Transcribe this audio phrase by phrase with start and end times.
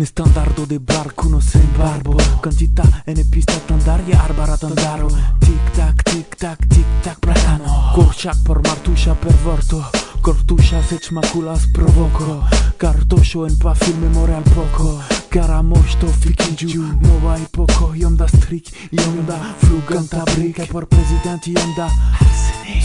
[0.00, 2.16] Ne standardo de bar cuno sen barbo.
[2.40, 5.08] Quantità e ne pista tandaria arbara tandaro
[5.38, 9.90] Tic tac tic tac tic tac brano Corciac por martusha per vorto.
[10.22, 12.48] Cortusha sec maculas provoco.
[12.78, 15.02] Cartosho en pa film memorial poco.
[15.28, 21.76] Cara mosto fikiĝu nova epoko iom da strik iom da fluganta brik por president iom
[21.76, 21.90] da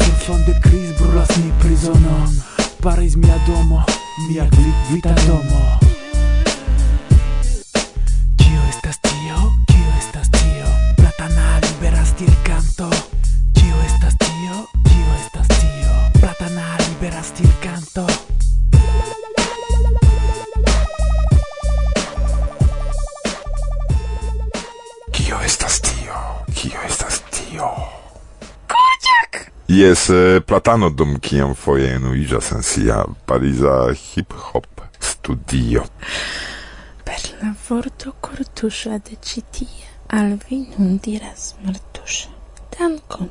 [0.04, 2.36] Senfon de kriz brulas ni prizonon
[2.82, 3.86] Paris mia domo
[4.28, 4.50] mia
[4.92, 5.85] vita domo.
[29.78, 35.84] jest eh, Platano dum kiam foje enuiĝas en sia pariza hip-hop studio.
[37.06, 42.36] Per la vorto cortusha de ĉi tie, al vi nun diras martusha
[42.76, 43.30] Dankon.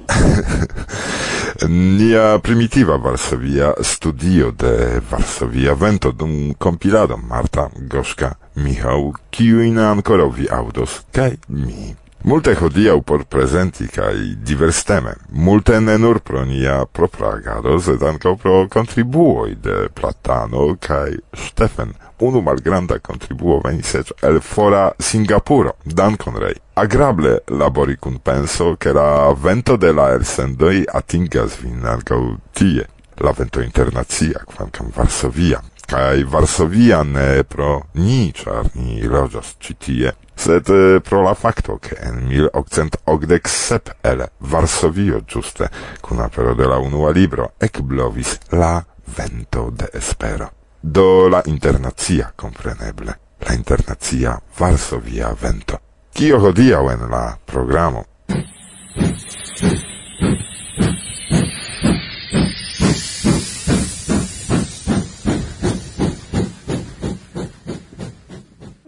[1.99, 10.49] Nia primitiva Varsovia studio de Varsovia vento dum compilado Marta Goszka Michał, kiujn ankoraŭ vi
[10.49, 11.95] aŭdos kaj mi.
[12.25, 18.33] Multe hodiau por presenti cae diversteme, multe ne nur pro nia propra agado, sed anco
[18.41, 21.93] pro contribuoi de Platano cae Stefan.
[22.25, 26.57] Unu malgranda contribuo venis ec el fora Singapuro, dankon rei.
[26.81, 32.89] Agrable labori cun penso che la vento de la elsendoi atingas vin anco tie,
[33.21, 35.61] la vento internazia, quancam Varsovia.
[35.87, 41.97] Kai Varsovia ne pro ni, char ni lojas citie, sed eh, pro la facto che
[42.01, 45.69] en 1887 el Varsovio giuste,
[46.01, 48.85] kun apero de la unua libro ekblovis la
[49.17, 50.51] vento de espero.
[50.81, 55.81] Do la internazia, compreneble, la internazia Varsovia vento.
[56.13, 58.05] Kio hodiaŭ en la programo?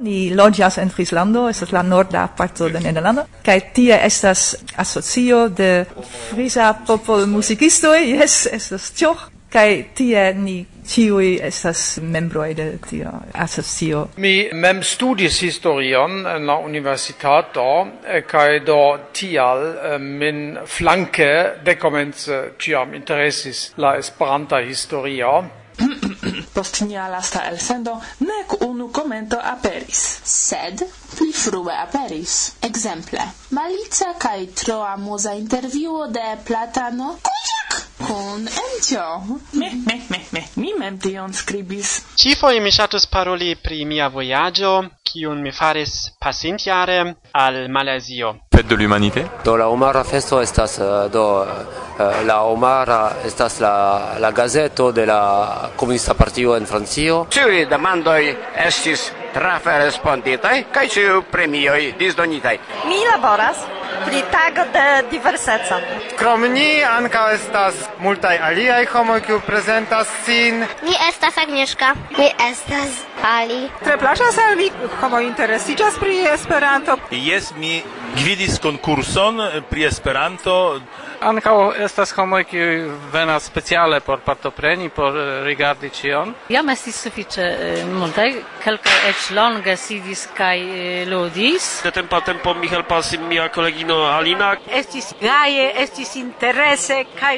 [0.06, 5.71] Ni loĝas en Frislando, estas la norda parto de Nederlando, kai tie estas asocio de
[6.28, 10.56] frisa popolmuzikistoj, jes, estas tioch, kai tie ni
[10.87, 14.06] tiui estas membroi de tio asocio.
[14.22, 17.67] Mi mem studis historion en la universitato,
[18.06, 18.81] eh, kai do
[19.12, 21.31] tial eh, min flanke
[21.65, 25.41] dekomence ciam interesis la esperanta historia,
[26.56, 30.03] Post nia lasta elsendo nek unu commento aperis.
[30.25, 30.81] Sed
[31.17, 32.37] pli frue aperis.
[32.71, 37.19] Exemple, malica kai troa amusa interviuo de Platano
[38.06, 39.05] kun Entio.
[39.53, 40.43] Me, me, me, me.
[40.56, 42.00] Mi mem tion scribis.
[42.17, 44.73] Cifoje mi shatus paroli pri mia vojaĝo,
[45.06, 48.34] kiun mi faris pasintiare al Malazio.
[48.50, 49.27] Fête de l'humanité.
[49.44, 55.06] Do la Omara festo estas eh, do eh, la Omara estas la la gazeto de
[55.06, 57.27] la Comunista partio en Francio.
[57.31, 58.34] Ciui demandoi
[58.67, 62.59] estis trafe responditaj kai ciu premioi disdonite.
[62.88, 63.67] Mi laboras
[64.04, 65.80] pri tago de diverseco.
[66.18, 70.64] Krom ni anka estas multaj aliaj homoj kiu prezentas sin.
[70.82, 71.94] Mi estas Agnieszka.
[72.18, 73.68] Mi estas Ali.
[73.84, 74.70] Tre plaĉas al vi
[75.00, 76.96] homo interesiĝas pri Esperanto.
[77.10, 77.82] Jes, mi
[78.16, 79.40] gvidis konkurson
[79.70, 80.80] pri Esperanto
[81.22, 85.13] Ankaŭ estas homoj kiuj venas speciale por partopreni, por
[85.45, 86.34] rigardi ĉion.
[86.50, 87.45] Jam estis sufiĉe
[87.94, 88.29] multaj,
[88.63, 90.57] kelkaj eĉ longe sidis kaj
[91.12, 91.67] ludis.
[91.84, 94.56] De tempo a tempo mi helpas mia kolegino Alina.
[94.67, 97.38] Estis gaje, estis interese kaj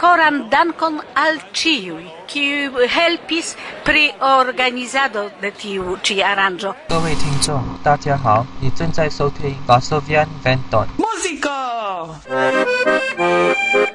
[0.00, 6.74] koran dankon al ĉiuj, kiuj helpis pri organizado de tiu ĉi aranĝo.
[6.88, 10.88] 各位听众，大家好，你正在收听 Varsovian Venton。
[12.85, 13.92] Música!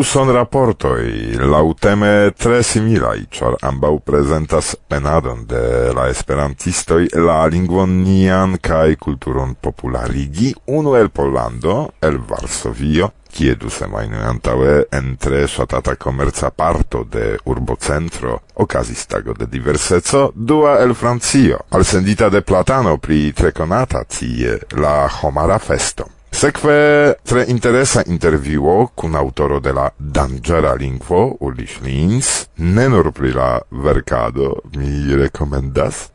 [0.00, 7.98] du son raportoi, lauteme tre similai, char ambau presentas penadon de la esperantistoi la lingvon
[8.00, 15.42] nian cae culturon popularigi, unu el Pollando, el Varsovio, kie du semain antaue en tre
[15.44, 22.40] shatata commerza parto de urbocentro ocasis tago de diverseco, dua el Francio, al sendita de
[22.40, 26.08] platano pri trekonata tie la homara festo.
[26.40, 33.32] Sekve tre interesa interviuo kun autoro de la Dangera lingvo Ulrich Lins, ne nur pri
[33.36, 36.08] la verkado mi rekomendas,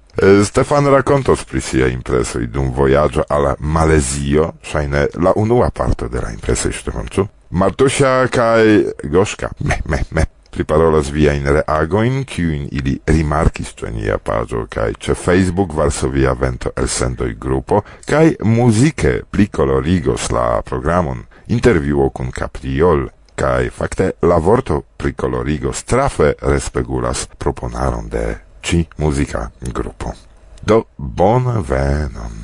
[0.45, 6.22] Stefan rakontos pri sia impreso i dum vojaĝo al Malezio, ŝajne la unua parto de
[6.22, 7.27] la impreso, ĉu?
[7.50, 8.63] Martusia kaj
[9.04, 15.15] Goska, Me, me, me priparolas viain reagoin, kiuin ili rimarkis tu nia pagio, kai ce
[15.15, 23.09] Facebook Varsovia Vento el sendoi gruppo, kai musice pli colorigos la programon, interviuo cun Capriol,
[23.35, 30.15] kai fakte la vorto pri colorigos strafe respegulas proponaron de ci musica gruppo.
[30.61, 32.41] Do bon venon.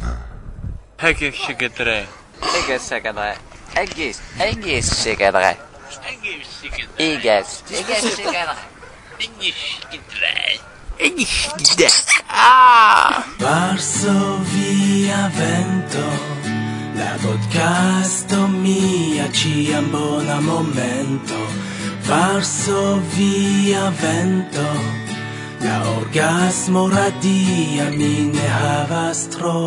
[0.97, 2.05] Hegis sigedre.
[2.41, 3.35] Hegis sigedre.
[3.73, 5.70] Hegis, hegis sigedre.
[7.01, 7.47] Eges.
[7.71, 8.55] Eges egala.
[9.19, 10.35] Enişgidre.
[10.99, 11.87] Enişgidre.
[12.29, 13.23] Ah!
[13.39, 16.07] Varsovia vento
[16.97, 21.39] La podcasto mia ciam bona momento
[22.09, 24.69] Varsovia vento
[25.65, 29.59] La orgasmo radia mi ne havas tro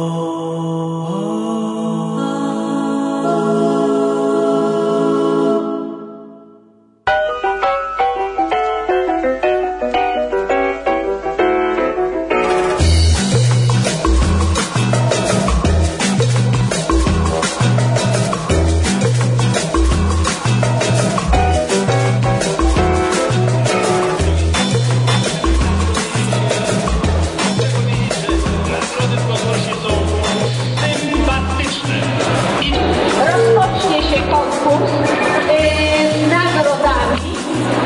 [34.53, 37.33] z nagrodami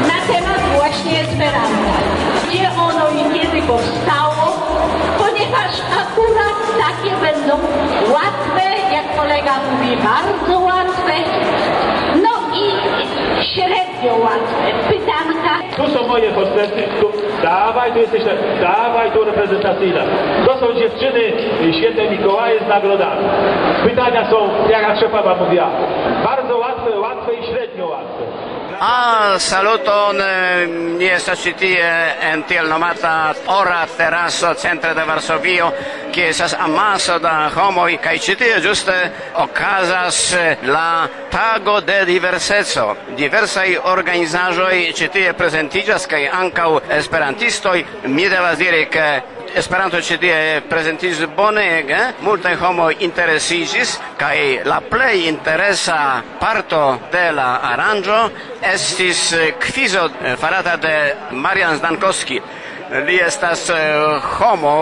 [0.09, 1.97] na temat właśnie Esperanta.
[2.49, 4.47] Gdzie ono i kiedy powstało,
[5.19, 5.73] ponieważ
[6.03, 7.55] akurat takie będą
[8.13, 8.63] łatwe,
[8.93, 11.13] jak kolega mówi, bardzo łatwe,
[12.55, 12.71] i
[13.55, 14.89] średnio łatwe.
[14.89, 15.51] Pytanka.
[15.77, 17.13] Tu są moje hostesy, tu,
[17.43, 18.23] dawaj, tu jesteś,
[18.61, 20.01] dawaj, tu reprezentacyjna.
[20.47, 21.21] To są dziewczyny
[21.69, 23.25] y, święte Mikołaje z nagrodami.
[23.85, 25.71] Pytania są, jak szefa mówiła,
[26.25, 26.58] bardzo
[28.81, 31.87] Ah, saluton, eh, mi estas ĉi tie
[32.31, 35.73] en tiel nomata ora teraso centre de Varsovio,
[36.15, 38.95] kie estas amaso da homoj kaj ĉi tie ĝuste
[39.43, 42.95] okazas eh, la tago de diverseco.
[43.17, 46.71] Diversaj organizaĵoj ĉi tie prezentiĝas kaj ankaŭ
[47.01, 47.85] esperantistoj.
[48.05, 49.09] Mi devas diri ke
[49.57, 50.37] Esperanto ĉi tie
[50.69, 55.99] prezentiĝis bonege, multaj homoj interesiĝis kaj la plej interesa
[56.41, 58.19] parto de la aranĝo
[58.73, 59.23] estis
[59.63, 60.09] kvizo
[60.41, 60.95] farata de
[61.33, 62.41] Marian Zdankowski.
[63.07, 63.77] Li estas uh,
[64.39, 64.75] homo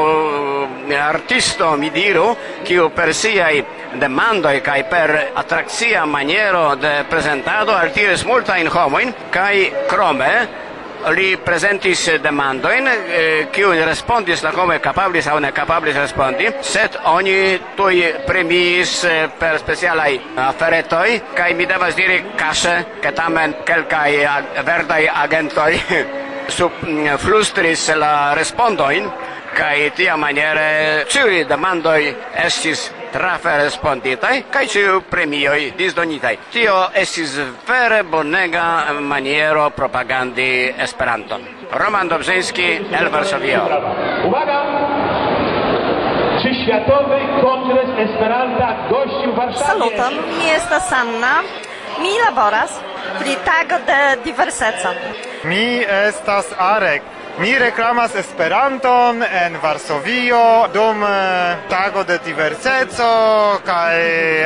[0.90, 2.28] eh, artisto mi diru
[2.64, 3.64] kiu per siaj
[3.98, 9.56] demandoj kaj per atrakcia maniero de prezentado altiris multajn homojn kaj
[9.90, 10.30] krome
[11.14, 17.60] li presentis demandoin, eh, kiu respondis la come capablis au ne capablis respondi, sed oni
[17.76, 24.26] tui premis eh, per specialai aferetoi, kai mi devas diri case, ke tamen quelcai
[24.64, 25.80] verdai agentoi
[26.56, 26.72] sub
[27.18, 29.10] flustris la respondoin,
[29.54, 32.14] kai tia maniere ciui demandoi
[32.44, 36.38] estis trafe responditai, kai ciu premioi disdonitai.
[36.50, 37.36] Tio estis
[37.66, 41.40] vere bonega maniero propagandi Esperanton.
[41.72, 43.60] Roman Dobrzyński, El Varsovio.
[44.24, 44.62] Uwaga!
[46.42, 49.66] Czy Światowy Kongres Esperanta gościł Warszawie?
[49.66, 51.42] Saluton, mi estas Anna,
[52.02, 52.80] mi laboras
[53.18, 54.88] pri tago de diverseco.
[55.44, 57.02] Mi estas Arek,
[57.38, 63.08] Mi reklamas Esperanton en Varsovio dum eh, tago de diverseco
[63.64, 63.98] kaj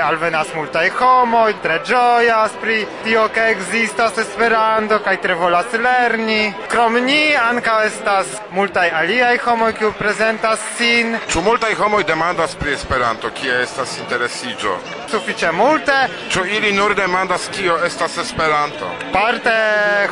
[0.02, 6.52] alvenas multaj homoj tre ĝojas pri tio ke ekzistas Esperanto kaj tre volas lerni.
[6.68, 11.14] Krom ni ankaŭ estas multaj aliaj homoj kiu prezentas sin.
[11.30, 14.74] Ĉu multaj homoj demandas pri Esperanto, kie estas interesiĝo?
[15.10, 15.96] sufiĉe multe.
[16.30, 18.90] Ĉu ili nur demandas kio estas Esperanto?
[19.12, 19.54] Parte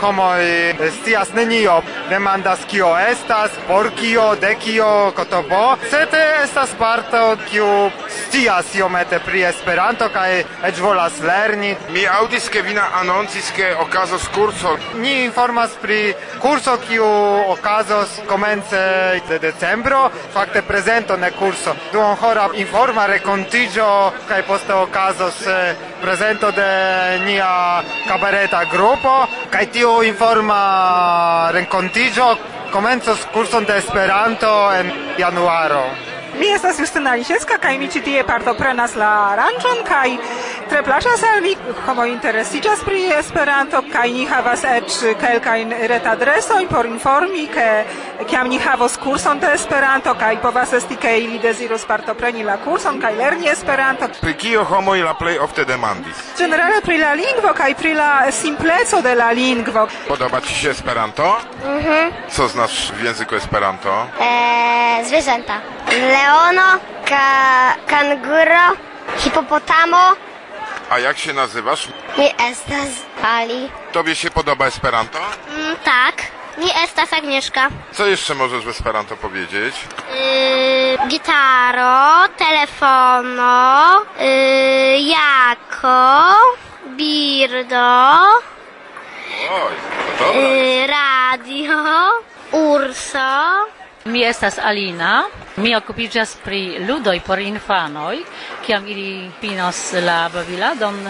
[0.01, 0.43] homoj
[1.01, 8.75] scias nenio, demandas kio estas, por kio, de kio, kotobo, sed estas parto kiu scias
[8.75, 11.75] iomete pri Esperanto kaj eĉ volas lerni.
[11.95, 14.77] Mi aŭdis ke vi anoncis ke okazos kurso.
[14.95, 17.07] Ni informas pri kurso kiu
[17.55, 18.83] okazos komence
[19.29, 21.75] de decembro, fakte prezento ne kurso.
[21.93, 23.89] Duonhora informa renkontiĝo
[24.29, 25.37] kaj poste okazos
[26.03, 26.71] prezento de
[27.27, 29.15] nia kabareta grupo
[29.53, 30.61] kaj tiu informa
[31.53, 32.29] renkontiĝo
[32.73, 35.85] komencos kurson de Esperanto en januaro.
[36.39, 40.09] Mi estas Justyna Lisiecka kaj mi ĉi tie partoprenas la aranĝon kaj
[40.69, 41.55] tre plaĉas al mi
[41.87, 47.67] homo interesiĝas pri Esperanto kaj ni havas eĉ kelkajn retadresojn por informi ke
[48.29, 53.01] kiam ni havos kurson de Esperanto kaj povas esti ke ili deziros partopreni la kurson
[53.01, 54.09] kaj lerni Esperanto.
[54.21, 56.21] Pri kio homoj la plej ofte demandis?
[56.39, 59.89] Ĝenerale pri la lingvo kaj pri la simpleco de la lingvo.
[60.09, 61.37] Podoba ci się Esperanto?
[61.65, 62.13] Mhm.
[62.29, 64.07] Co znasz w języku Esperanto?
[64.21, 65.61] Eee, zwierzęta.
[65.91, 66.69] Leono,
[67.09, 68.77] ka kanguro,
[69.17, 70.28] hipopotamo.
[70.91, 71.89] A jak się nazywasz?
[72.19, 72.89] Mi estas
[73.23, 73.71] Ali.
[73.93, 75.19] Tobie się podoba Esperanto?
[75.19, 76.15] Mm, tak.
[76.59, 77.69] Mi estas Agnieszka.
[77.93, 79.75] Co jeszcze możesz w Esperanto powiedzieć?
[81.01, 86.25] Yy, gitaro, telefono, yy, jako,
[86.97, 88.19] birdo,
[89.51, 89.73] Oj,
[90.19, 90.41] to dobra.
[90.41, 92.11] yy, radio,
[92.53, 93.67] urso.
[94.07, 95.25] Mi estas Alina.
[95.59, 98.19] Mi occupigas pri ludoj por infanoj,
[98.67, 101.01] kiam ili finos la babiladon,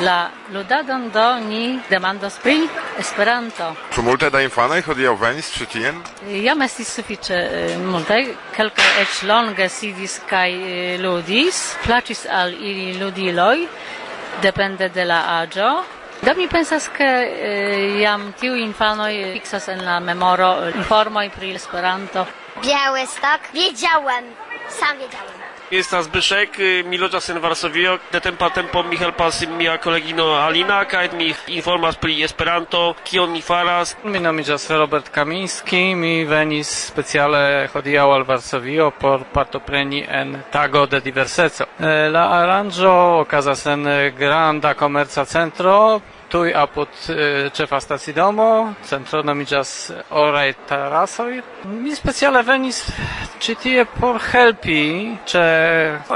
[0.00, 2.56] la ludadon do ni demandos pri
[2.98, 3.68] Esperanto.
[3.94, 6.00] Ĉu multe da infanoj hodiaŭ venis ĉi tien?
[6.42, 8.24] Jam estis sufiĉe eh, multaj,
[8.56, 13.62] kelkaj eĉ longe sidis kaj eh, ludis, plaĉis al ili ludiloj,
[14.42, 15.70] depende de la aĝo.
[16.22, 22.26] Do mi pensas ke eh, jam tiu infanoj fiksas en la memoro informoj pri Esperanto.
[22.62, 23.40] Białystok.
[23.54, 24.24] Wiedziałem.
[24.68, 25.38] Sam wiedziałem.
[25.70, 27.98] Estas Zbyszek, y, mi loĝas en Varsovio.
[28.12, 33.32] De tempo a tempo mi helpas mia kolegino Alina kaj mi informas pri Esperanto, kion
[33.32, 33.96] mi faras.
[34.04, 41.00] Mi nomiĝas Robert Kamiński, mi venis speciale hodiaŭ al Varsovio por partopreni en tago de
[41.00, 41.64] diverseco.
[41.80, 43.84] Eh, La aranĝo okazas en
[44.18, 49.70] granda komerca centro, tui apud e, cefa stacidomo, centro nomiĝas
[50.10, 51.40] Oraj Terasoj.
[51.68, 52.82] Mi speciale venis
[53.42, 54.80] ĉi tie por helpi
[55.28, 55.44] ĉe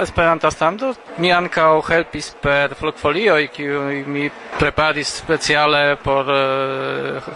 [0.03, 0.93] Esperanta stando.
[1.23, 4.29] Mi ankaŭ helpis per flugfolioj, kiuj mi
[4.59, 6.43] preparis speciale por e,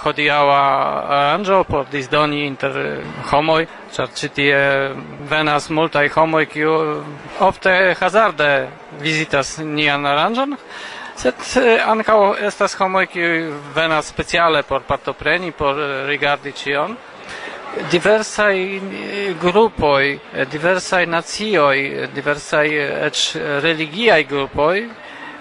[0.04, 0.62] hodiaŭa
[1.18, 2.76] aranĝo, por disdoni inter
[3.30, 3.62] homoj,
[3.96, 4.58] ĉar ĉi tie
[5.30, 6.76] venas multaj homoj, kiu
[7.40, 8.50] ofte hazarde
[9.00, 10.56] vizitas nian aranĝon.
[11.16, 11.34] Sed
[11.88, 13.36] ankaŭ estas homoj kiuj
[13.76, 16.96] venas speciale por partopreni, por eh, rigardi ĉion.
[17.92, 21.78] Diversaj eh, grupoj, eh, diversaj nacioj,
[22.18, 22.66] diversaj
[23.08, 23.24] eĉ
[23.64, 24.74] religiaj grupoj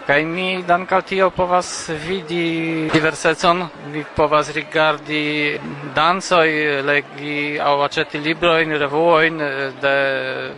[0.05, 5.57] Kaj mi dankal tio povas vidi diversecon, mi povas rigardi
[5.95, 6.51] dancoj,
[6.85, 9.95] legi aŭ aĉeti librojn, revuojn eh, de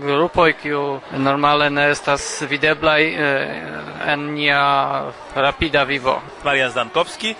[0.01, 0.81] grupoj, kiu
[1.23, 4.59] normale ne estas videblaj eh, en nia
[5.35, 6.19] rapida vivo.
[6.43, 7.31] Marian Zdankowski,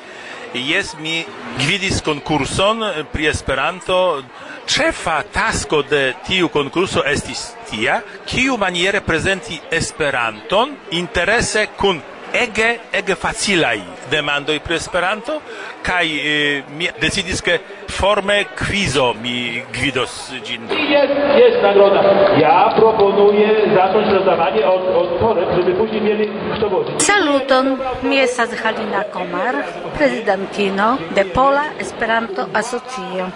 [0.54, 1.26] Jes, mi
[1.60, 4.24] gvidis konkurson eh, pri Esperanto.
[4.68, 12.02] Ĉefa tasko de tiu konkurso estis tia, kiu maniere prezenti Esperanton interese kun
[12.44, 15.42] ege ege facilai demandoj pri Esperanto
[15.84, 20.62] kaj e, eh, mi decidis ke forme quizo mi gvidos gin.
[20.90, 21.14] Jest,
[21.44, 22.02] jest nagroda.
[22.38, 27.04] Ja proponuję zacząć rozdawanie od, od toreb, żeby później mieli kto wozić.
[27.04, 29.56] Saluton, mi estas Halina Komar,
[29.98, 33.30] prezidentino de Pola Esperanto Asocio.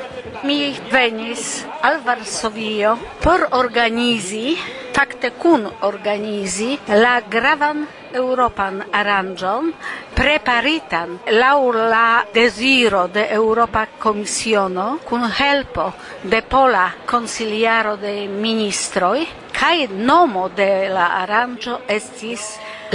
[0.43, 4.57] Mi venis al Varsovio por organizi,
[4.93, 9.71] fakte kun organizi la gravan Europan aranĝon
[10.15, 11.57] preparitan laŭ
[11.93, 15.85] la deziro de Eŭropa Komisiono kun helpo
[16.23, 19.25] de Pola Konsiliaro de Ministroj
[19.59, 22.45] kaj nomo de la aranĝo estis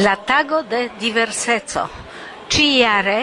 [0.06, 1.86] la Tago de Diverseco.
[2.48, 3.20] Ĉijare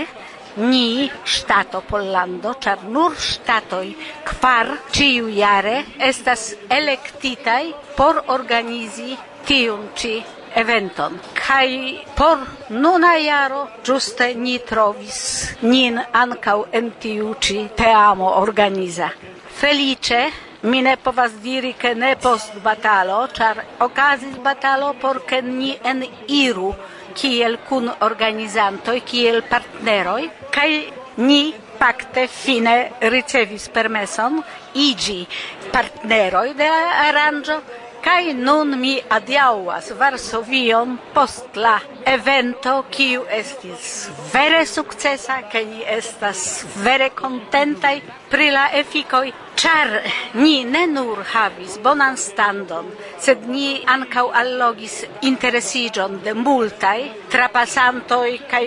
[0.57, 3.85] ni ŝtato Pollando, ĉar nur ŝtatoj
[4.29, 5.75] kvar ĉiujare
[6.09, 7.63] estas elektitaj
[7.97, 9.15] por organizi
[9.47, 10.13] tiun ĉi
[10.55, 11.19] eventon.
[11.37, 15.19] Kai por nuna jaro ĝuste ni trovis
[15.61, 19.09] nin ankaŭ en tiu ĉi teamo organiza.
[19.59, 20.21] Feliĉe
[20.63, 26.05] mi ne povas diri ke ne post batalo, ĉar okazis batalo por ke ni en
[26.27, 26.73] iru
[27.13, 30.21] kiel kun organizantoj, kiel partneroj,
[30.55, 30.69] kaj
[31.17, 32.75] ni fakte fine
[33.11, 34.39] ricevis permeson
[34.73, 35.19] iĝi
[35.73, 36.69] partneroj de
[37.07, 37.57] aranĝo
[38.03, 41.77] Kai nun mi adiaŭas Varsovion post la
[42.11, 43.85] evento kiu estis
[44.33, 46.41] vere sukcesa kaj ni estas
[46.83, 47.93] vere kontentaj
[48.33, 49.29] pri la efikoj.
[49.63, 49.91] Ĉar
[50.33, 52.89] ni ne nur havis bonan standon
[53.25, 54.97] sed ni ankaŭ allogis
[55.29, 56.97] interesiĝon de multaj
[57.31, 58.63] trapasantoj kaj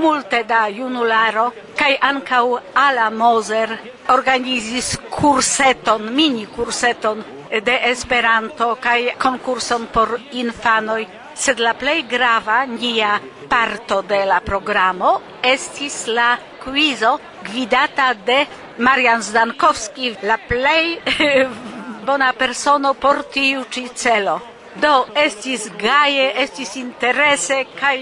[0.00, 2.46] multe da junularo kaj ankaŭ
[2.86, 3.76] Ala Moser
[4.16, 7.24] organizis kurseton mini kurseton
[7.60, 11.04] de Esperanto kaj konkurson por infanoj,
[11.36, 13.18] sed la plej grava nia
[13.48, 18.46] parto de la programo estis la quizo gvidata de
[18.78, 20.98] Marian Zdankowski, la plej
[22.06, 24.38] bona persono por tiu ĉi celo.
[24.80, 27.98] Do estis gaje, estis interese kaj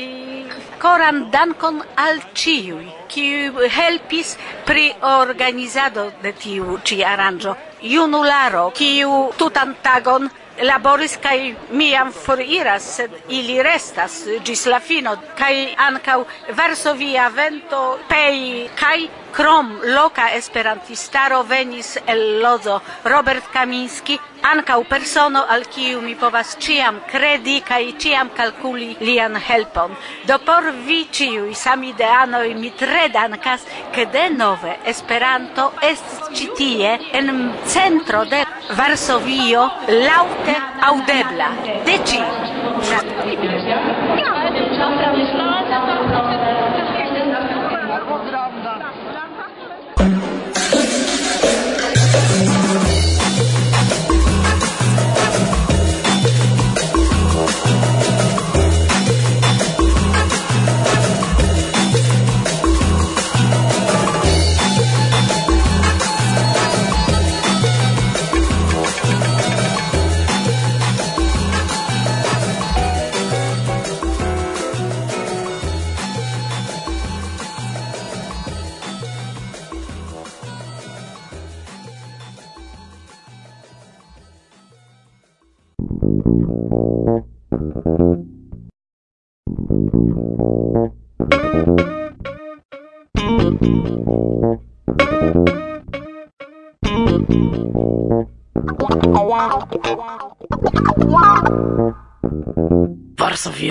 [0.78, 4.36] koran dankon al ĉiuj, kiuj helpis
[4.68, 10.28] pri organizado de tiu ĉi aranĝo junularo, kiu tutan tagon
[10.62, 15.54] laboris kaj miam foriras, sed ili restas ĝis la fino, kaj
[15.88, 16.18] ankaŭ
[16.56, 18.98] Varsovia vento pei kaj
[19.32, 27.00] krom loka esperantistaro venis el Lodzo Robert Kaminski, ankaŭ persono al kiu mi povas ĉiam
[27.10, 29.94] kredi kaj ĉiam kalkuli lian helpon.
[30.26, 37.30] Do por vi ĉiuj samideanoj mi tre dankas, ke denove Esperanto estis ĉi tie en
[37.70, 41.50] centro de Varsovio laute audebla.
[41.84, 42.00] De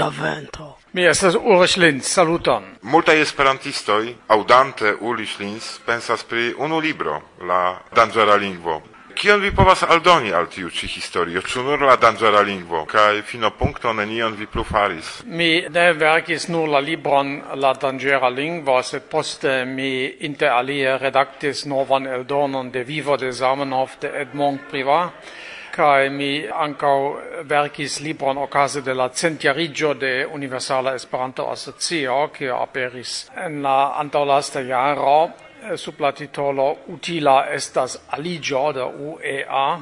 [0.09, 0.77] vento.
[0.93, 2.63] Mi estas Ulrich Linz, saluton.
[2.81, 8.81] Multaj esperantistoj, aŭdante Ulrich Linz, pensas pri unu libro, la danĝera lingvo.
[9.19, 13.91] Kion vi povas aldoni al tiu ĉi historio, ĉu nur la danĝera lingvo kaj finopunkto
[13.93, 15.09] nenion vi plu faris?
[15.25, 19.91] Mi ne verkis nur la libron La danĝera lingvo, sed poste mi
[20.29, 25.33] interalie redaktis novan eldonon de Vivo de Zamenhof de Edmond Privat
[25.79, 33.29] Kai mi ankau verkis libron okaze de la centiarigio de Universala Esperanto Asocio, kiu aperis
[33.45, 35.31] en la antaulasta jaro
[35.77, 39.79] sub la titolo Utila estas aligio de UEA.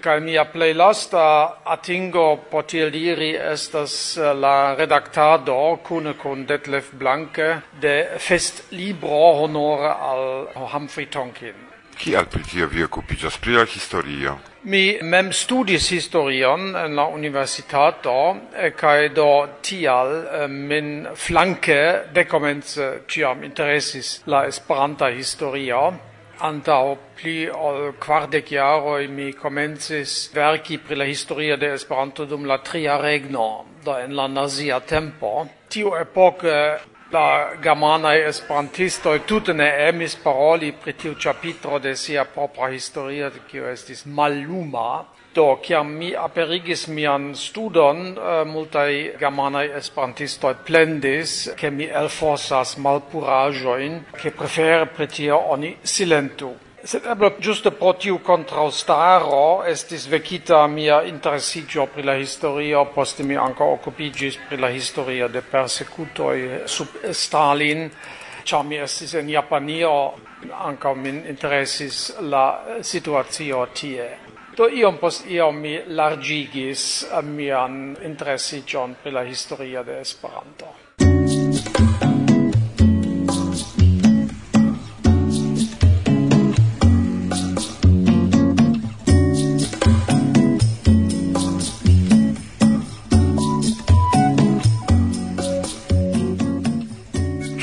[0.00, 8.06] kai mia plei lasta atingo potil diri estas la redactado cune kun Detlef Blanke de
[8.18, 11.54] fest libro honore al Humphrey Tonkin.
[11.98, 14.38] Kial pri tio vi okupiĝas pri la historio?
[14.62, 18.12] Mi mem studis historion en la universitato
[18.76, 25.80] cae do tial eh, min flanke decomence eh, ciam interesis la Esperanta historio.
[26.44, 32.58] Antau pli ol kvardek jaroi mi comencis verki pri la historia de Esperanto dum la
[32.58, 35.48] tria regno, da en la nazia tempo.
[35.70, 36.78] Tiu epoke eh,
[37.12, 43.66] la germanai esperantistoi tutte ne emis paroli pri tiu capitro de sia propria historia kiu
[43.66, 45.06] estis malluma.
[45.34, 52.76] Do, kiam mi aperigis mian studon, eh, uh, multai germanaj esperantistoj plendis, che mi elfosas
[52.76, 56.50] malpuraĵojn, ke prefere pri tio oni silentu.
[56.80, 63.36] Sed eble giuste pro tiu contraustaro estis vecita mia interessigio pri la historio, poste mi
[63.36, 67.84] anca occupigis pri la historia de persecutoi sub Stalin,
[68.44, 69.92] cia mi estis in Japanio,
[70.56, 74.08] anca min interessis la situatio tie.
[74.56, 80.79] Do iom post iom mi largigis mian interessigion pri la historia de Esperanto.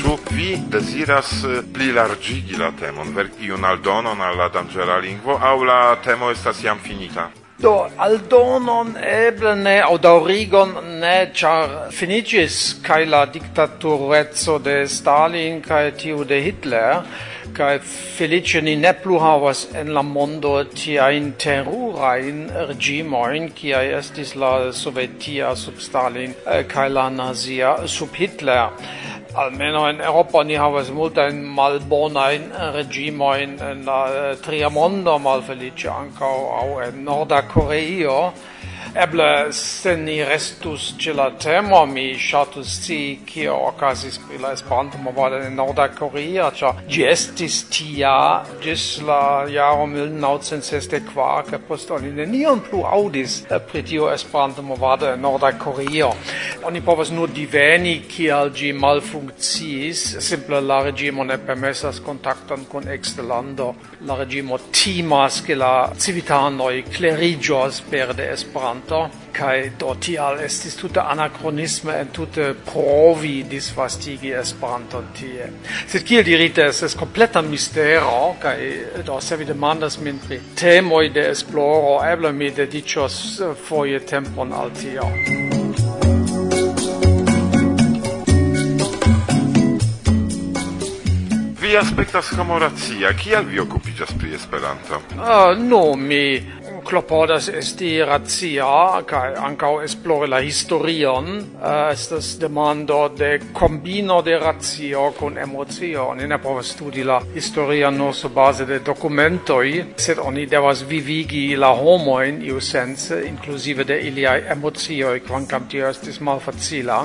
[0.08, 5.56] Ĉu vi deziras eh, plilarĝigi la temon, verki iun aldonon al la danĝera lingvo, aŭ
[5.68, 7.26] la temo estas jam finita?
[7.60, 7.74] Do,
[8.06, 16.24] aldonon eble ne, au daurigon ne, char finigis cae la dictaturezzo de Stalin cae tiu
[16.24, 17.04] de Hitler,
[17.52, 24.72] cae felice ni ne plu havas en la mondo tiain terurain regimoin, ciae estis la
[24.72, 28.72] sovetia sub Stalin eh, cae la nazia sub Hitler
[29.38, 35.18] almeno in Europa ni havas multa in malbona in regimo in la eh, tria mondo
[35.18, 38.32] malfelice ankaŭ au en Norda Koreio.
[38.98, 44.98] Eble, se ni restus ce la temo, mi shatus si cio ocasis pri la Esperanto
[44.98, 52.10] movado in Norda Korea, cia gi estis tia gis la jaro 1964, ca post oni
[52.10, 56.10] nenion plu audis eh, pri tio Esperanto movado in Norda Korea.
[56.66, 63.76] Oni povas nur diveni kial gi malfunkciis, simple la regimo ne permessas contacton con exterlando.
[64.00, 70.74] La regimo timas che la civitanoi clerigios per de Esperanto vorto kai do tial estis
[70.76, 75.50] tuta anachronisme en tute provi disvastigi Esperanton tie.
[75.86, 81.28] Sed kiel dirite es kompleta mistero, kai do se vi demandas min pri temoj de
[81.30, 85.06] esploro, eble mi dediĉos eh, foje tempon al tio.
[91.60, 95.02] Vi aspektas homo racia, kial vi okupiĝas pri Esperanto?
[95.12, 96.40] Uh, no, mi
[96.84, 105.12] klopodas esti razia, kai ancau esplore la historion, uh, estas demando de combino de razio
[105.18, 106.14] con emozio.
[106.14, 111.56] Ni ne povas studi la historion nur su base de documentoi, sed oni devas vivigi
[111.56, 117.00] la homoin iu sense, inclusive de iliai emozioi, quancam tio estis malfacila.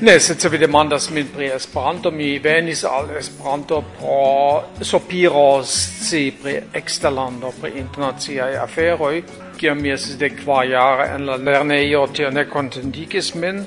[0.00, 6.30] Ne, sed se vi demandas min pri Esperanto, mi venis al Esperanto pro sopiro sci
[6.40, 9.22] pri exterlando, pri internaziai aferoi, lernejoj,
[9.58, 13.64] kiam mi estis de qua jare en la lerneio tio ne kontentigis min,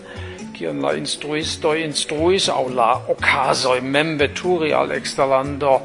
[0.54, 5.82] kiam la instruistoj instruis au la ocasoi mem veturi al exterlando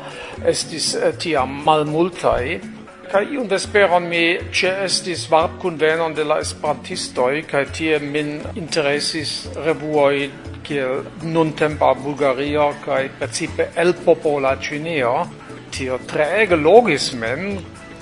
[0.47, 2.61] estis eh, tiam malmultai,
[3.09, 10.29] Kai iun vesperon mi ĉe estis varpkunvenon de la esperantistoi kai tie min interesis revuoi
[10.63, 15.15] kiel nuntempa Bulgario kai precipe el popola Cineo
[15.71, 17.57] Tio treege logis men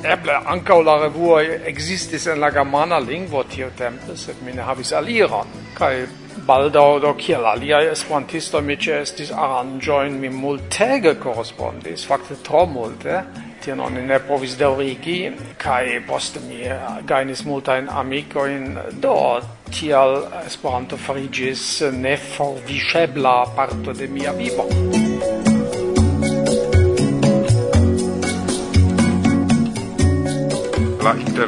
[0.05, 5.47] eble ankaŭ la revuoj existis en la germana lingvo tiutempe, sed mi ne havis aliron.
[5.75, 6.07] kai
[6.47, 13.23] balda do kiel aliaj esperantisto mi ĉeestis aranĝojn, mi multege korespondis, fakte tro multe,
[13.65, 15.19] tion oni ne povis daŭrigi,
[15.59, 18.67] kaj poste mi eh, gajnis multajn amikojn,
[19.03, 19.17] do
[19.73, 24.69] tial Esperanto fariĝis neforviŝebla parto de mia vivo.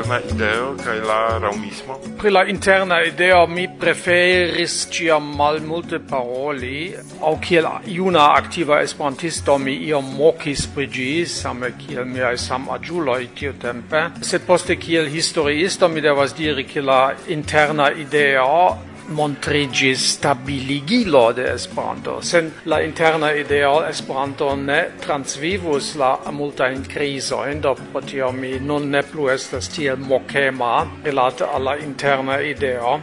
[0.09, 1.99] interna ideo kaj la raumismo?
[2.19, 9.75] Pri la interna ideo mi preferis ĉiam malmulte paroli, aŭ kiel juna aktiva esperantisto mi
[9.91, 14.05] iom mokis pri ĝi, same kiel miaj samaĝuloj tiutempe.
[14.23, 22.21] Sed poste kiel historiisto mi devas diri ke la interna ideo montrigis stabiligilo de Esperanto.
[22.23, 29.03] Sen la interna ideo Esperanto ne transvivus la multain crisi, do potio mi non ne
[29.03, 33.01] plu estas tiel mokema relate alla interna ideo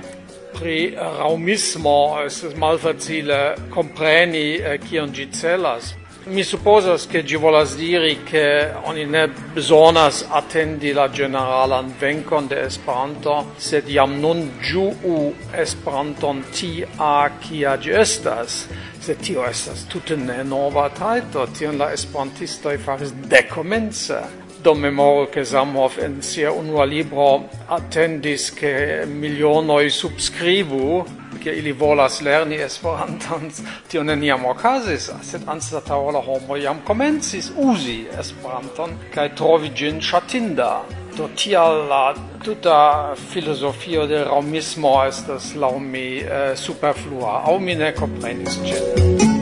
[0.59, 5.93] pri raumismo es malfacile compreni eh, kion gi celas
[6.27, 12.63] Mi supposas che gi volas diri che oni ne besonas attendi la generalan vencon de
[12.65, 18.65] Esperanto, sed jam nun giuu Esperanton tia kia gi estas,
[18.97, 24.43] sed tio estas tute ne nova taito, tion la Esperantistoi faris decomence.
[24.65, 31.05] do memoro che Samhoff in sia unua libro attendis che milionoi subscribu
[31.43, 33.51] che ili volas lerni Esperanton,
[33.87, 40.71] tio neniam okazis, sed anstataŭ la homo jam komencis uzi Esperanton kaj trovi ĝin ŝatinda.
[41.17, 47.93] Do tial la tuta filozofio de Romismo estas laŭ mi eh, superflua, aŭ mi ne
[47.95, 49.34] komprenis ĝin.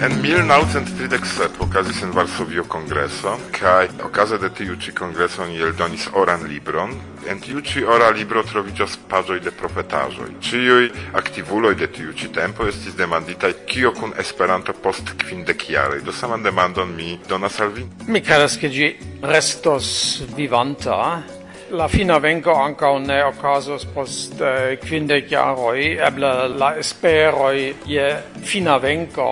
[0.00, 6.46] En 1937 okazis en Varsovio kongreso, kaj okaze de tiu ĉi kongreso oni eldonis oran
[6.48, 6.94] libron.
[7.28, 10.30] En tiu ĉi ora libro troviĝas paĝoj de profetaĵoj.
[10.40, 10.88] Ĉiuj
[11.20, 16.00] aktivuloj de tiu ĉi tempo estis demanditaj kio kun Esperanto post kvindek jaroj.
[16.06, 17.84] Do saman demandon mi donas al vi.
[18.08, 19.90] Mi kredas ke ĝi restos
[20.36, 21.20] vivanta,
[21.76, 28.14] la fina venko ankaŭ ne okazos post eh, kvindek jaroj, eble la esperoj je
[28.48, 29.28] fina venko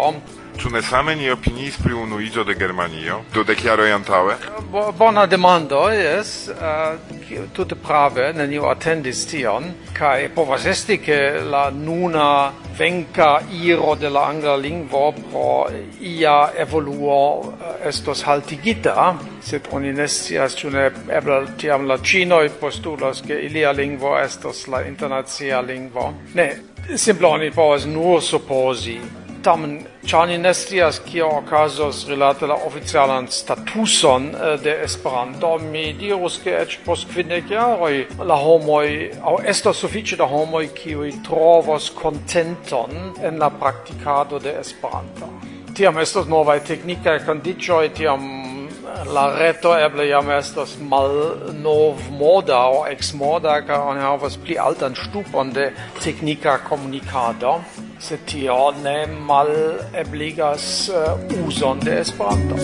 [0.58, 4.32] Ĉu ne same ni opiniis pri unuiĝo de Germanio dudek jaroj antaŭe?
[4.72, 6.32] Bo, bona demando, jes.
[6.50, 7.18] Uh,
[7.54, 9.68] tute prave, neniu attendis tion.
[9.94, 13.28] Kaj povas esti, ke la nuna venka
[13.60, 15.68] iro de la angla lingvo pro
[16.00, 17.20] ia evoluo
[17.52, 20.88] eh, estos haltigita, sed oni ne scias ĉu ne
[21.20, 26.10] eble tiam la ĉinoj postulas, ke ilia lingvo estos la internacia lingvo.
[26.34, 26.50] Ne,
[26.96, 28.98] simple oni povas nur supposi
[29.42, 36.56] Tamen, chani nestias kio okazos rilate la oficialan statuson eh, de Esperanto, mi dirus ke
[36.58, 38.88] eĉ post kvindek jaroj la homoj
[39.22, 45.30] aŭ estas sufiĉe da homoj kiuj trovos kontenton en la praktikado de Esperanto.
[45.78, 51.14] Tiam estas novaj teknikaj kondiĉoj, tiam eh, la reto eble jam estas mal
[51.62, 55.70] nov moda o ex moda ca on havas pli altan stupon de
[56.02, 57.60] teknika komunikado
[57.98, 59.48] se tio ne mal
[59.94, 62.54] ebligas uh, uson de Esperanto.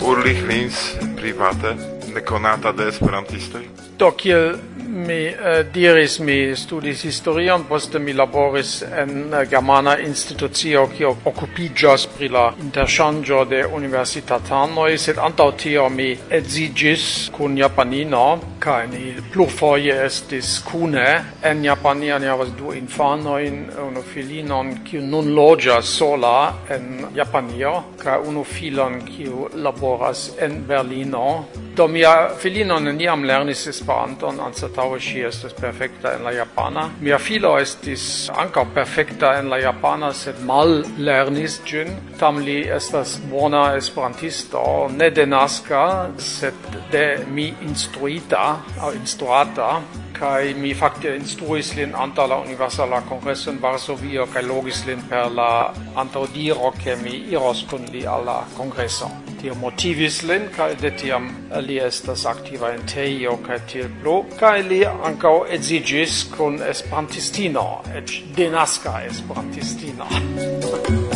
[0.00, 1.74] Urlich Lins private
[2.14, 3.62] nekonata de esperantistoj.
[3.98, 4.56] Do kiel
[4.98, 12.06] Mi eh, diris, mi studis historion, poste mi laboris en eh, Germana institucio, kio occupigas
[12.16, 16.08] pri la interŝanĝo de universitatanoj, sed antaŭ tio mi
[16.40, 17.04] edzigis
[17.36, 18.24] kun Japanino,
[18.58, 21.06] Kaj ni plurfoje estis kune
[21.44, 28.18] en Japanio, ni havas du infanojn, unu filinon kiu nun loĝas sola en Japanio kaj
[28.26, 31.44] unu filon kiu laboras en Berlino.
[31.78, 36.88] Do mia filino neniam lernis Esperanton, anstataŭ ŝi estas perfekta en la japana.
[37.00, 41.94] Mia filo estis ankaŭ perfekta en la japana, sed mal lernis ĝin.
[42.18, 44.64] Tam li estas bona esperantisto,
[44.98, 45.84] ne denaska,
[46.18, 46.58] sed
[46.90, 48.48] de mi instruita
[48.80, 55.02] au instruata, kai mi fakte instruis lin anta la universala in Varsovio, kai logis lin
[55.08, 59.10] per la antaudiro ke mi iros kun li alla Congresso.
[59.40, 61.28] Tio motivis lin, kai de tiam
[61.60, 68.22] li estas activa in teio, kai tiel plu, kai li ankaŭ exigis kun esperantistino, ec
[68.34, 70.06] denaska esperantistino.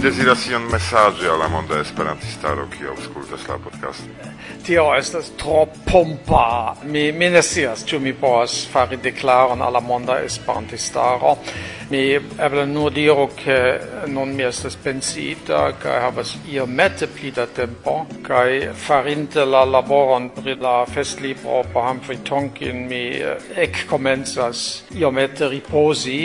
[0.00, 4.06] desiras ion mesaĝi al la monda esperantistaro kiu aŭskultas la podcast?
[4.64, 6.76] Tio estas tro pompa.
[6.84, 11.34] Mi mi ne scias ĉu mi povas fari deklaron al la monda esperantistaro.
[11.90, 13.58] Mi eble nur diru ke
[14.06, 20.54] nun mi estas pensita kaj havas iomete pli da tempo kaj farinte la laboron pri
[20.60, 23.36] la festlibro por Humphrey Tonkin mi eh,
[23.66, 26.20] ekkomencas iomete ripozi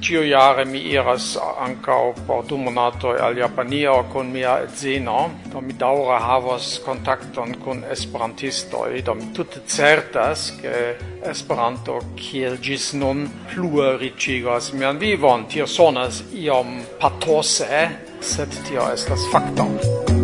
[0.00, 5.74] Cio jare mi iras ancau por du monatoi al Japanio con mia edzino, do mi
[5.76, 13.96] daure havos contacton con esperantistoi, do mi tutte certas che Esperanto kiel gis nun plue
[13.96, 15.46] ricigas mian vivon.
[15.46, 17.84] Tio sonas iom patose,
[18.18, 20.21] sed tio estas facto.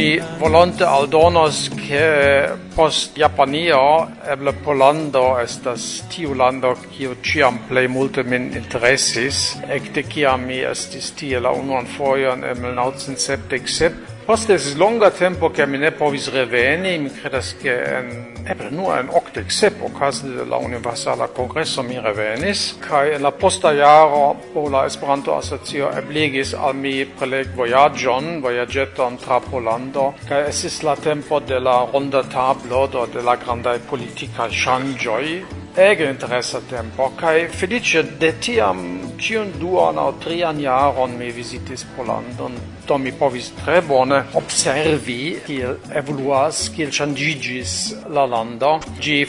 [0.00, 8.22] vi volonte aldonos che post Japanio eble Polando estas tiu lando kiu ciam plej multe
[8.24, 9.58] min interesis.
[9.68, 15.66] Ekde kiam mi estis tie la unuan fojon en 1977 Poste es longa tempo che
[15.66, 20.44] mi ne povis reveni, mi credas che en, eble nur en octec sep ocasi de
[20.44, 26.76] la Universala Congresso mi revenis, cae en la posta jaro Pola Esperanto Asocio ebligis al
[26.76, 33.06] mi preleg voyagion, voyageton tra Polando, cae estis la tempo de la ronda tablo, do
[33.06, 38.80] de la grandai politica changioi, ege interessa tempo, kai felice de tiam
[39.18, 42.56] cion duan au trian jaron mi visitis Polandon,
[42.86, 48.80] do mi povis tre bone observi kiel evoluas, kiel changigis la lando.
[49.00, 49.24] Gi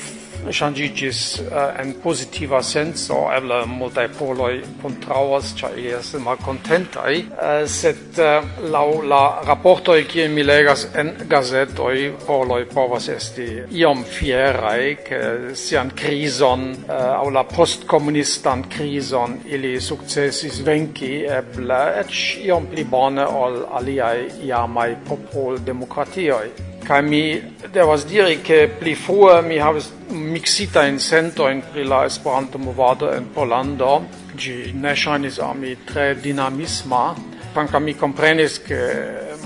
[0.50, 7.62] changigis uh, eh, en positiva senso eble multae poloi contrauas cia ies mal contentai uh,
[7.62, 13.48] eh, set uh, eh, lau la rapportoi kiujn mi legas en gazetoi poloi povas esti
[13.82, 15.22] iom fierai che
[15.56, 23.26] sian crison uh, au la postkomunistan crison ili successis venki eble eĉ iom pli bone
[23.26, 30.98] ol aliaj popol popoldemokratioj kai mi devas diri, ke pli frue mi havis mixita in
[31.00, 33.92] sentojn pri la Esperanto-movado en polando
[34.36, 37.04] gi ne ŝajnis al mi tre dinamisma,
[37.56, 38.82] panka mi komprenis, ke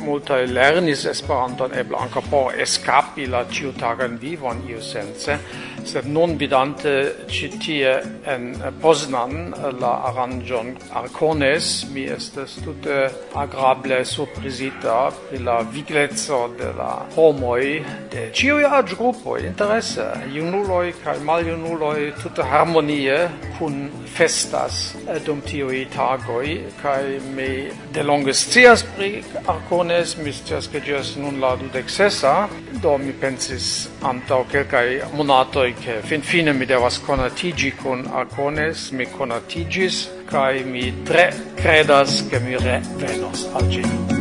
[0.01, 5.37] multa lernis Esperanton eble ankaŭ por eskapi la ciutagan vivon iusence,
[5.85, 15.43] sed non vidante citie en Poznan la arangion Arcones, mi estes tute agrable surprizita pri
[15.43, 23.29] la viglezzo de la homoi de ciui ag gruppoi interesse, junuloi cae maliunuloi tute harmonie
[23.59, 31.15] cun festas dum tiui tagoi, cae mi delonge scias pri Arcones, mi scias che gias
[31.15, 32.47] nun la dudexessa,
[32.81, 39.09] do mi pensis antau quelcae monatoi che fin fine mi devas conatigi con Arcones, mi
[39.09, 44.14] conatigis, cae mi tre credas che mi revenos al Gino.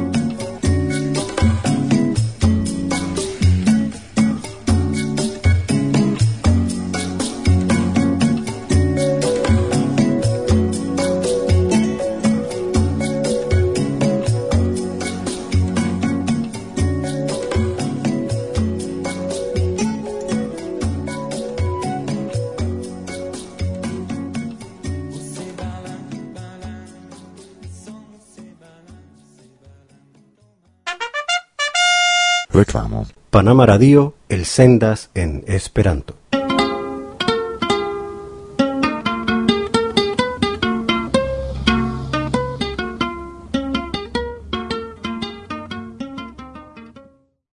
[33.34, 36.14] Panama Radio el sendas en Esperanto.